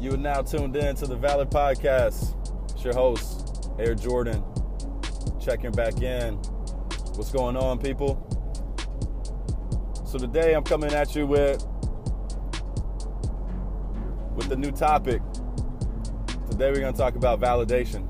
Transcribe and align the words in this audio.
You 0.00 0.14
are 0.14 0.16
now 0.16 0.40
tuned 0.40 0.76
in 0.76 0.96
to 0.96 1.06
the 1.06 1.14
Valid 1.14 1.50
Podcast. 1.50 2.34
It's 2.72 2.82
your 2.82 2.94
host, 2.94 3.70
Air 3.78 3.94
Jordan. 3.94 4.42
Checking 5.38 5.72
back 5.72 6.00
in. 6.00 6.36
What's 7.16 7.30
going 7.30 7.54
on, 7.54 7.78
people? 7.78 8.16
So 10.06 10.16
today 10.16 10.54
I'm 10.54 10.64
coming 10.64 10.94
at 10.94 11.14
you 11.14 11.26
with 11.26 11.62
with 14.34 14.50
a 14.50 14.56
new 14.56 14.70
topic. 14.70 15.20
Today 16.50 16.70
we're 16.70 16.80
going 16.80 16.94
to 16.94 16.98
talk 16.98 17.14
about 17.16 17.38
validation 17.38 18.06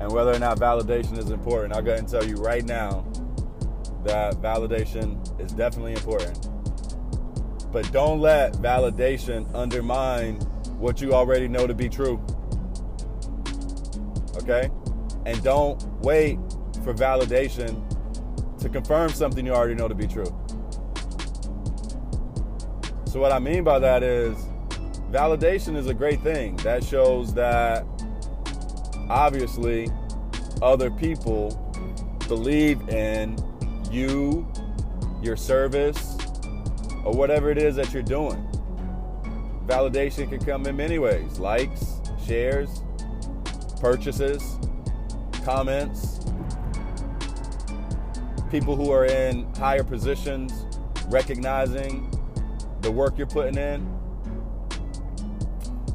and 0.00 0.12
whether 0.12 0.32
or 0.32 0.38
not 0.38 0.60
validation 0.60 1.18
is 1.18 1.30
important. 1.30 1.74
I'll 1.74 1.82
go 1.82 1.90
ahead 1.90 2.04
and 2.04 2.08
tell 2.08 2.24
you 2.24 2.36
right 2.36 2.64
now 2.64 3.04
that 4.04 4.34
validation 4.34 5.18
is 5.40 5.50
definitely 5.50 5.94
important. 5.94 6.38
But 7.72 7.90
don't 7.92 8.20
let 8.20 8.54
validation 8.54 9.46
undermine 9.54 10.36
what 10.78 11.00
you 11.00 11.12
already 11.12 11.46
know 11.46 11.66
to 11.66 11.74
be 11.74 11.88
true. 11.88 12.20
Okay? 14.36 14.70
And 15.26 15.42
don't 15.42 15.82
wait 16.00 16.38
for 16.82 16.94
validation 16.94 17.86
to 18.60 18.68
confirm 18.68 19.10
something 19.10 19.44
you 19.46 19.52
already 19.52 19.74
know 19.74 19.88
to 19.88 19.94
be 19.94 20.06
true. 20.06 20.36
So, 23.06 23.18
what 23.18 23.32
I 23.32 23.38
mean 23.38 23.64
by 23.64 23.78
that 23.78 24.02
is 24.02 24.36
validation 25.10 25.76
is 25.76 25.86
a 25.86 25.94
great 25.94 26.22
thing. 26.22 26.56
That 26.58 26.84
shows 26.84 27.34
that 27.34 27.84
obviously 29.08 29.88
other 30.62 30.90
people 30.90 31.50
believe 32.28 32.88
in 32.88 33.36
you, 33.90 34.46
your 35.20 35.36
service, 35.36 36.09
or 37.04 37.12
whatever 37.12 37.50
it 37.50 37.58
is 37.58 37.76
that 37.76 37.92
you're 37.92 38.02
doing. 38.02 38.46
Validation 39.66 40.28
can 40.28 40.44
come 40.44 40.66
in 40.66 40.76
many 40.76 40.98
ways 40.98 41.38
likes, 41.38 42.00
shares, 42.26 42.82
purchases, 43.80 44.58
comments, 45.44 46.20
people 48.50 48.74
who 48.76 48.90
are 48.90 49.06
in 49.06 49.52
higher 49.54 49.84
positions 49.84 50.66
recognizing 51.06 52.10
the 52.80 52.90
work 52.90 53.16
you're 53.16 53.26
putting 53.26 53.56
in. 53.56 53.98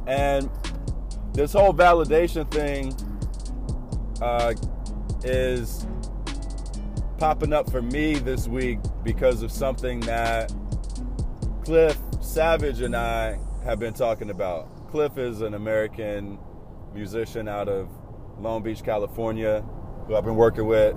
And 0.06 0.48
this 1.32 1.52
whole 1.52 1.74
validation 1.74 2.50
thing 2.50 2.94
uh, 4.22 4.54
is 5.24 5.86
popping 7.18 7.52
up 7.52 7.70
for 7.70 7.82
me 7.82 8.14
this 8.14 8.46
week 8.46 8.78
because 9.02 9.42
of 9.42 9.50
something 9.50 10.00
that 10.00 10.52
Cliff 11.66 11.98
Savage 12.20 12.80
and 12.80 12.94
I 12.94 13.40
have 13.64 13.80
been 13.80 13.92
talking 13.92 14.30
about. 14.30 14.88
Cliff 14.92 15.18
is 15.18 15.40
an 15.40 15.52
American 15.52 16.38
musician 16.94 17.48
out 17.48 17.68
of 17.68 17.88
Long 18.38 18.62
Beach, 18.62 18.84
California, 18.84 19.62
who 20.06 20.14
I've 20.14 20.24
been 20.24 20.36
working 20.36 20.68
with 20.68 20.94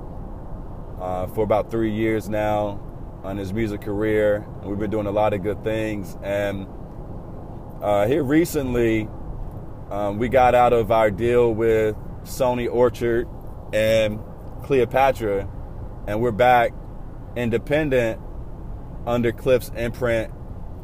uh, 1.02 1.26
for 1.26 1.44
about 1.44 1.72
three 1.72 1.92
years 1.92 2.30
now 2.30 2.80
on 3.24 3.36
his 3.36 3.52
music 3.52 3.82
career. 3.82 4.46
We've 4.64 4.78
been 4.78 4.92
doing 4.92 5.08
a 5.08 5.12
lot 5.12 5.34
of 5.34 5.42
good 5.42 5.64
things. 5.64 6.16
And 6.22 6.68
uh, 7.82 8.06
here 8.06 8.22
recently, 8.22 9.10
um, 9.90 10.20
we 10.20 10.30
got 10.30 10.54
out 10.54 10.72
of 10.72 10.92
our 10.92 11.10
deal 11.10 11.52
with 11.52 11.96
Sony 12.26 12.72
Orchard 12.72 13.28
and 13.74 14.20
Cleopatra, 14.62 15.50
and 16.06 16.22
we're 16.22 16.32
back 16.32 16.74
independent 17.36 18.22
under 19.08 19.32
Cliff's 19.32 19.72
imprint 19.76 20.32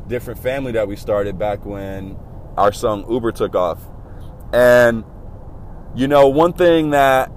different 0.08 0.40
family 0.40 0.72
that 0.74 0.88
we 0.88 0.96
started 0.96 1.38
back 1.38 1.66
when 1.66 2.18
our 2.58 2.72
song 2.72 3.10
Uber 3.12 3.32
took 3.32 3.56
off. 3.56 3.80
And, 4.54 5.04
you 5.96 6.08
know, 6.08 6.28
one 6.28 6.54
thing 6.54 6.92
that 6.92 7.32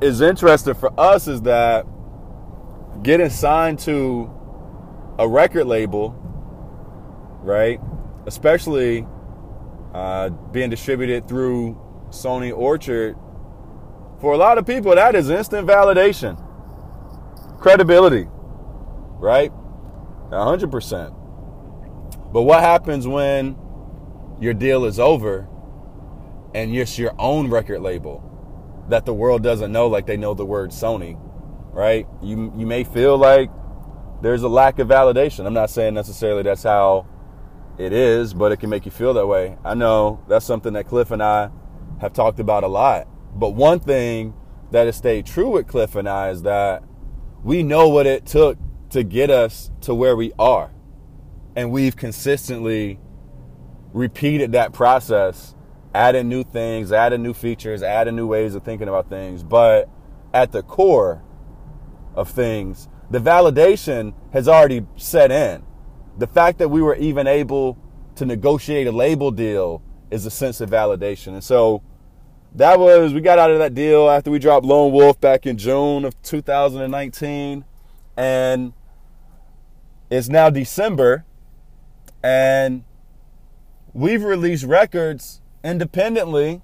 is 0.00 0.20
interesting 0.20 0.74
for 0.74 0.98
us 0.98 1.28
is 1.28 1.42
that 1.42 1.86
getting 3.02 3.30
signed 3.30 3.78
to 3.80 4.30
a 5.18 5.28
record 5.28 5.66
label, 5.66 6.10
right? 7.42 7.80
Especially 8.26 9.06
uh, 9.94 10.28
being 10.28 10.70
distributed 10.70 11.28
through 11.28 11.80
Sony 12.10 12.56
Orchard, 12.56 13.16
for 14.20 14.32
a 14.32 14.36
lot 14.36 14.58
of 14.58 14.66
people, 14.66 14.94
that 14.94 15.14
is 15.14 15.30
instant 15.30 15.66
validation, 15.66 16.36
credibility, 17.60 18.26
right? 19.18 19.52
100%. 20.30 21.17
But 22.32 22.42
what 22.42 22.60
happens 22.60 23.06
when 23.06 23.56
your 24.40 24.54
deal 24.54 24.84
is 24.84 25.00
over 25.00 25.48
and 26.54 26.74
it's 26.74 26.98
your 26.98 27.14
own 27.18 27.48
record 27.48 27.80
label 27.80 28.24
that 28.88 29.06
the 29.06 29.14
world 29.14 29.42
doesn't 29.42 29.72
know 29.72 29.86
like 29.86 30.06
they 30.06 30.16
know 30.16 30.34
the 30.34 30.44
word 30.44 30.70
Sony, 30.70 31.18
right? 31.72 32.06
You 32.22 32.52
you 32.56 32.66
may 32.66 32.84
feel 32.84 33.16
like 33.16 33.50
there's 34.22 34.42
a 34.42 34.48
lack 34.48 34.78
of 34.78 34.88
validation. 34.88 35.46
I'm 35.46 35.54
not 35.54 35.70
saying 35.70 35.94
necessarily 35.94 36.42
that's 36.42 36.62
how 36.62 37.06
it 37.78 37.92
is, 37.92 38.34
but 38.34 38.52
it 38.52 38.58
can 38.58 38.70
make 38.70 38.84
you 38.84 38.90
feel 38.90 39.14
that 39.14 39.26
way. 39.26 39.56
I 39.64 39.74
know 39.74 40.22
that's 40.28 40.44
something 40.44 40.72
that 40.74 40.86
Cliff 40.86 41.10
and 41.10 41.22
I 41.22 41.50
have 42.00 42.12
talked 42.12 42.40
about 42.40 42.64
a 42.64 42.68
lot. 42.68 43.08
But 43.34 43.50
one 43.50 43.80
thing 43.80 44.34
that 44.70 44.86
has 44.86 44.96
stayed 44.96 45.26
true 45.26 45.50
with 45.50 45.66
Cliff 45.66 45.94
and 45.94 46.08
I 46.08 46.30
is 46.30 46.42
that 46.42 46.82
we 47.42 47.62
know 47.62 47.88
what 47.88 48.06
it 48.06 48.26
took 48.26 48.58
to 48.90 49.02
get 49.02 49.30
us 49.30 49.70
to 49.82 49.94
where 49.94 50.16
we 50.16 50.32
are 50.38 50.72
and 51.58 51.72
we've 51.72 51.96
consistently 51.96 53.00
repeated 53.92 54.52
that 54.52 54.72
process, 54.72 55.56
adding 55.92 56.28
new 56.28 56.44
things, 56.44 56.92
adding 56.92 57.20
new 57.20 57.34
features, 57.34 57.82
adding 57.82 58.14
new 58.14 58.28
ways 58.28 58.54
of 58.54 58.62
thinking 58.62 58.86
about 58.86 59.08
things. 59.08 59.42
But 59.42 59.90
at 60.32 60.52
the 60.52 60.62
core 60.62 61.24
of 62.14 62.30
things, 62.30 62.88
the 63.10 63.18
validation 63.18 64.14
has 64.32 64.46
already 64.46 64.86
set 64.94 65.32
in. 65.32 65.64
The 66.16 66.28
fact 66.28 66.58
that 66.58 66.68
we 66.68 66.80
were 66.80 66.94
even 66.94 67.26
able 67.26 67.76
to 68.14 68.24
negotiate 68.24 68.86
a 68.86 68.92
label 68.92 69.32
deal 69.32 69.82
is 70.12 70.26
a 70.26 70.30
sense 70.30 70.60
of 70.60 70.70
validation. 70.70 71.32
And 71.32 71.42
so 71.42 71.82
that 72.54 72.78
was, 72.78 73.12
we 73.12 73.20
got 73.20 73.40
out 73.40 73.50
of 73.50 73.58
that 73.58 73.74
deal 73.74 74.08
after 74.08 74.30
we 74.30 74.38
dropped 74.38 74.64
Lone 74.64 74.92
Wolf 74.92 75.20
back 75.20 75.44
in 75.44 75.58
June 75.58 76.04
of 76.04 76.22
2019. 76.22 77.64
And 78.16 78.74
it's 80.08 80.28
now 80.28 80.50
December 80.50 81.24
and 82.22 82.84
we've 83.92 84.22
released 84.22 84.64
records 84.64 85.40
independently 85.64 86.62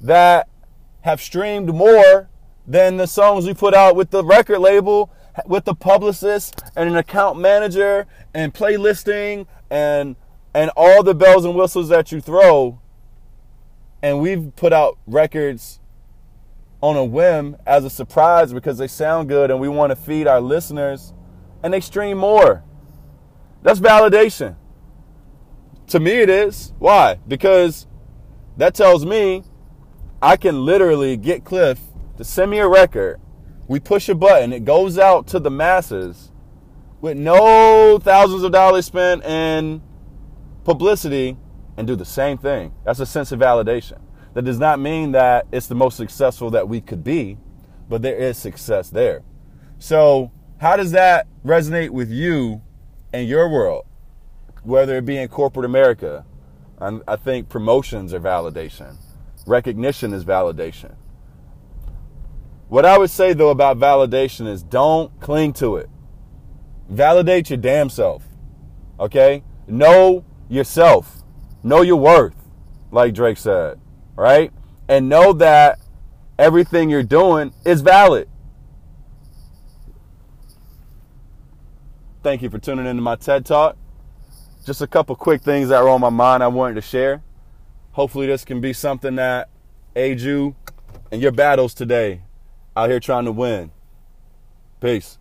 that 0.00 0.48
have 1.02 1.20
streamed 1.20 1.74
more 1.74 2.28
than 2.66 2.96
the 2.96 3.06
songs 3.06 3.46
we 3.46 3.54
put 3.54 3.74
out 3.74 3.96
with 3.96 4.10
the 4.10 4.24
record 4.24 4.58
label, 4.58 5.10
with 5.46 5.64
the 5.64 5.74
publicist 5.74 6.62
and 6.76 6.88
an 6.88 6.96
account 6.96 7.38
manager 7.38 8.06
and 8.34 8.54
playlisting 8.54 9.46
and 9.70 10.16
and 10.52 10.70
all 10.76 11.02
the 11.02 11.14
bells 11.14 11.44
and 11.44 11.54
whistles 11.54 11.88
that 11.88 12.10
you 12.10 12.20
throw. 12.20 12.80
And 14.02 14.20
we've 14.20 14.54
put 14.56 14.72
out 14.72 14.98
records 15.06 15.78
on 16.80 16.96
a 16.96 17.04
whim 17.04 17.56
as 17.66 17.84
a 17.84 17.90
surprise 17.90 18.52
because 18.52 18.78
they 18.78 18.88
sound 18.88 19.28
good 19.28 19.50
and 19.50 19.60
we 19.60 19.68
want 19.68 19.90
to 19.90 19.96
feed 19.96 20.26
our 20.26 20.40
listeners 20.40 21.12
and 21.62 21.72
they 21.72 21.80
stream 21.80 22.18
more. 22.18 22.64
That's 23.62 23.78
validation. 23.78 24.56
To 25.90 25.98
me, 25.98 26.12
it 26.12 26.30
is. 26.30 26.72
Why? 26.78 27.18
Because 27.26 27.88
that 28.56 28.74
tells 28.74 29.04
me 29.04 29.42
I 30.22 30.36
can 30.36 30.64
literally 30.64 31.16
get 31.16 31.44
Cliff 31.44 31.80
to 32.16 32.22
send 32.22 32.52
me 32.52 32.58
a 32.58 32.68
record. 32.68 33.20
We 33.66 33.80
push 33.80 34.08
a 34.08 34.14
button, 34.14 34.52
it 34.52 34.64
goes 34.64 34.98
out 34.98 35.26
to 35.28 35.40
the 35.40 35.50
masses 35.50 36.30
with 37.00 37.16
no 37.16 37.98
thousands 37.98 38.44
of 38.44 38.52
dollars 38.52 38.86
spent 38.86 39.24
in 39.24 39.82
publicity 40.62 41.36
and 41.76 41.88
do 41.88 41.96
the 41.96 42.04
same 42.04 42.38
thing. 42.38 42.72
That's 42.84 43.00
a 43.00 43.06
sense 43.06 43.32
of 43.32 43.40
validation. 43.40 44.00
That 44.34 44.44
does 44.44 44.60
not 44.60 44.78
mean 44.78 45.10
that 45.12 45.48
it's 45.50 45.66
the 45.66 45.74
most 45.74 45.96
successful 45.96 46.50
that 46.50 46.68
we 46.68 46.80
could 46.80 47.02
be, 47.02 47.36
but 47.88 48.02
there 48.02 48.16
is 48.16 48.38
success 48.38 48.90
there. 48.90 49.22
So, 49.80 50.30
how 50.58 50.76
does 50.76 50.92
that 50.92 51.26
resonate 51.44 51.90
with 51.90 52.10
you 52.12 52.62
and 53.12 53.26
your 53.26 53.48
world? 53.48 53.86
Whether 54.62 54.96
it 54.96 55.04
be 55.04 55.16
in 55.16 55.28
corporate 55.28 55.64
America. 55.64 56.24
And 56.78 57.02
I 57.06 57.16
think 57.16 57.48
promotions 57.48 58.14
are 58.14 58.20
validation. 58.20 58.96
Recognition 59.46 60.12
is 60.12 60.24
validation. 60.24 60.94
What 62.68 62.86
I 62.86 62.98
would 62.98 63.10
say 63.10 63.32
though 63.32 63.50
about 63.50 63.78
validation 63.78 64.46
is 64.46 64.62
don't 64.62 65.18
cling 65.20 65.52
to 65.54 65.76
it. 65.76 65.90
Validate 66.88 67.50
your 67.50 67.56
damn 67.56 67.90
self. 67.90 68.24
Okay? 68.98 69.42
Know 69.66 70.24
yourself. 70.48 71.22
Know 71.62 71.82
your 71.82 71.96
worth, 71.96 72.34
like 72.90 73.14
Drake 73.14 73.38
said. 73.38 73.80
Right? 74.16 74.52
And 74.88 75.08
know 75.08 75.32
that 75.34 75.78
everything 76.38 76.90
you're 76.90 77.02
doing 77.02 77.52
is 77.64 77.80
valid. 77.80 78.28
Thank 82.22 82.42
you 82.42 82.50
for 82.50 82.58
tuning 82.58 82.86
into 82.86 83.02
my 83.02 83.16
TED 83.16 83.46
Talk. 83.46 83.76
Just 84.64 84.82
a 84.82 84.86
couple 84.86 85.16
quick 85.16 85.42
things 85.42 85.68
that 85.68 85.82
were 85.82 85.88
on 85.88 86.00
my 86.00 86.10
mind 86.10 86.42
I 86.42 86.48
wanted 86.48 86.74
to 86.74 86.82
share. 86.82 87.22
Hopefully, 87.92 88.26
this 88.26 88.44
can 88.44 88.60
be 88.60 88.72
something 88.72 89.16
that 89.16 89.48
aids 89.96 90.24
you 90.24 90.54
in 91.10 91.20
your 91.20 91.32
battles 91.32 91.74
today 91.74 92.22
out 92.76 92.88
here 92.88 93.00
trying 93.00 93.24
to 93.24 93.32
win. 93.32 93.70
Peace. 94.80 95.18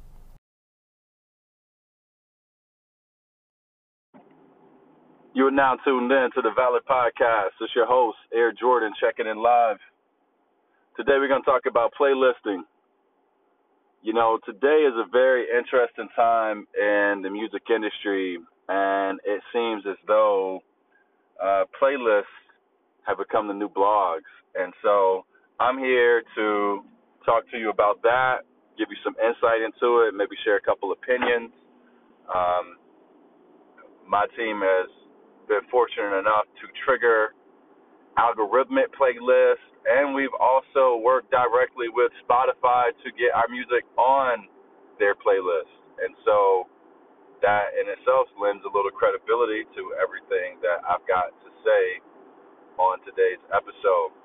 You 5.33 5.47
are 5.47 5.51
now 5.51 5.75
tuned 5.85 6.11
in 6.11 6.29
to 6.35 6.41
the 6.41 6.51
Valid 6.55 6.83
Podcast. 6.89 7.55
It's 7.61 7.73
your 7.75 7.85
host, 7.85 8.17
Air 8.33 8.51
Jordan, 8.51 8.91
checking 8.99 9.25
in 9.25 9.41
live. 9.41 9.77
Today 10.97 11.13
we're 11.17 11.29
going 11.29 11.41
to 11.41 11.45
talk 11.45 11.61
about 11.65 11.93
playlisting. 11.99 12.63
You 14.01 14.13
know, 14.13 14.39
today 14.45 14.85
is 14.87 14.93
a 14.95 15.05
very 15.11 15.45
interesting 15.57 16.09
time 16.15 16.67
in 16.77 17.21
the 17.21 17.29
music 17.29 17.63
industry, 17.73 18.37
and 18.69 19.19
it 19.25 19.41
seems 19.51 19.83
as 19.89 19.97
though 20.07 20.61
uh, 21.43 21.65
playlists 21.81 22.23
have 23.03 23.17
become 23.17 23.47
the 23.47 23.53
new 23.53 23.67
blogs. 23.67 24.29
And 24.55 24.71
so 24.83 25.25
I'm 25.59 25.79
here 25.79 26.21
to 26.35 26.83
talk 27.25 27.49
to 27.51 27.57
you 27.57 27.71
about 27.71 28.01
that, 28.03 28.45
give 28.77 28.87
you 28.89 28.97
some 29.03 29.15
insight 29.17 29.65
into 29.65 30.05
it, 30.05 30.13
maybe 30.13 30.37
share 30.45 30.57
a 30.57 30.61
couple 30.61 30.91
opinions. 30.91 31.51
Um, 32.29 32.77
my 34.07 34.25
team 34.37 34.61
has 34.61 34.89
been 35.47 35.65
fortunate 35.71 36.17
enough 36.19 36.45
to 36.61 36.65
trigger 36.85 37.33
algorithmic 38.17 38.93
playlists, 38.93 39.65
and 39.89 40.13
we've 40.13 40.33
also 40.39 41.01
worked 41.01 41.31
directly 41.31 41.89
with 41.89 42.11
Spotify 42.21 42.93
to 43.03 43.09
get 43.17 43.33
our 43.33 43.49
music 43.49 43.85
on 43.97 44.45
their 44.99 45.15
playlist. 45.15 45.73
And 46.05 46.13
so 46.23 46.67
that 47.41 47.75
in 47.75 47.87
itself 47.87 48.27
lends 48.35 48.63
a 48.67 48.71
little 48.71 48.91
credibility 48.91 49.63
to 49.75 49.81
everything 49.99 50.59
that 50.63 50.83
I've 50.83 51.03
got 51.07 51.31
to 51.31 51.49
say 51.63 51.83
on 52.79 52.99
today's 53.03 53.41
episode. 53.51 54.15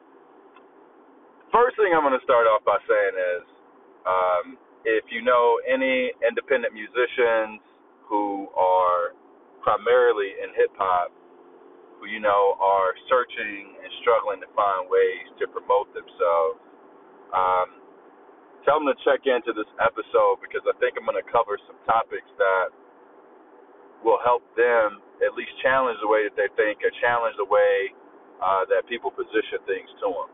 First 1.50 1.78
thing 1.78 1.94
I'm 1.94 2.02
going 2.02 2.19
to 2.19 2.26
start 2.26 2.50
off 2.50 2.66
by 2.66 2.78
saying 2.87 3.14
is 3.14 3.44
um, 4.06 4.44
if 4.82 5.06
you 5.11 5.22
know 5.22 5.58
any 5.66 6.11
independent 6.22 6.75
musicians 6.75 7.62
who 8.11 8.50
are 8.58 9.14
primarily 9.62 10.34
in 10.43 10.52
hip 10.52 10.75
hop 10.76 11.14
who 12.05 12.12
you 12.12 12.20
know 12.20 12.52
are 12.60 12.93
searching 13.08 13.81
and 13.81 13.88
struggling 14.05 14.37
to 14.44 14.50
find 14.52 14.84
ways 14.93 15.25
to 15.40 15.49
promote 15.49 15.88
themselves. 15.96 16.60
Um, 17.32 17.81
tell 18.69 18.76
them 18.76 18.93
to 18.93 18.99
check 19.08 19.25
into 19.25 19.56
this 19.56 19.69
episode 19.81 20.44
because 20.44 20.60
I 20.69 20.76
think 20.76 21.00
I'm 21.00 21.08
going 21.08 21.17
to 21.17 21.25
cover 21.25 21.56
some 21.64 21.81
topics 21.88 22.28
that 22.37 22.76
will 24.05 24.21
help 24.25 24.45
them 24.56 25.01
at 25.25 25.35
least 25.35 25.53
challenge 25.65 25.99
the 26.03 26.09
way 26.11 26.29
that 26.29 26.37
they 26.37 26.51
think 26.61 26.85
or 26.85 26.93
challenge 27.01 27.37
the 27.41 27.49
way 27.49 27.91
uh, 28.45 28.65
that 28.71 28.85
people 28.89 29.11
position 29.11 29.59
things 29.67 29.89
to 30.05 30.09
them. 30.12 30.31